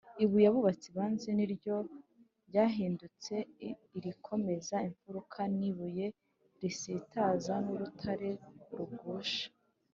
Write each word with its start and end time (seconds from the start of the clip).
‘ibuye 0.23 0.45
abubatsi 0.49 0.89
banze 0.97 1.29
ni 1.37 1.45
ryo 1.53 1.75
ryahindutse 2.47 3.33
irikomeza 3.97 4.75
imfuruka, 4.87 5.39
ni 5.57 5.65
ibuye 5.71 6.05
risitaza 6.59 7.53
n’urutare 7.65 8.29
rugusha’ 8.75 9.45